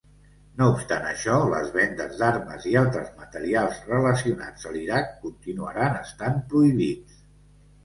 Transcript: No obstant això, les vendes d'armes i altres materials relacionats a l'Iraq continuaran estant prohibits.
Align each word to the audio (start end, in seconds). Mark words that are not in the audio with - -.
No 0.59 0.69
obstant 0.75 1.03
això, 1.09 1.35
les 1.51 1.67
vendes 1.75 2.15
d'armes 2.21 2.65
i 2.71 2.73
altres 2.81 3.13
materials 3.21 3.83
relacionats 3.93 4.67
a 4.71 4.75
l'Iraq 4.79 5.15
continuaran 5.29 6.03
estant 6.03 6.43
prohibits. 6.57 7.25